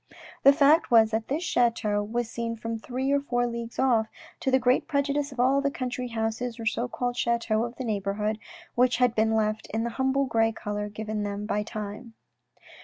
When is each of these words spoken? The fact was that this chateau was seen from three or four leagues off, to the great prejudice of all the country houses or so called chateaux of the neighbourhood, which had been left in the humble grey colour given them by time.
The 0.41 0.51
fact 0.51 0.89
was 0.89 1.11
that 1.11 1.27
this 1.27 1.43
chateau 1.43 2.01
was 2.01 2.27
seen 2.27 2.55
from 2.55 2.79
three 2.79 3.11
or 3.11 3.19
four 3.19 3.45
leagues 3.45 3.77
off, 3.77 4.07
to 4.39 4.49
the 4.49 4.57
great 4.57 4.87
prejudice 4.87 5.31
of 5.31 5.39
all 5.39 5.61
the 5.61 5.69
country 5.69 6.07
houses 6.07 6.59
or 6.59 6.65
so 6.65 6.87
called 6.87 7.15
chateaux 7.15 7.61
of 7.65 7.75
the 7.75 7.83
neighbourhood, 7.85 8.39
which 8.73 8.97
had 8.97 9.13
been 9.13 9.35
left 9.35 9.67
in 9.71 9.83
the 9.83 9.91
humble 10.01 10.25
grey 10.25 10.53
colour 10.53 10.89
given 10.89 11.21
them 11.21 11.45
by 11.45 11.61
time. 11.61 12.15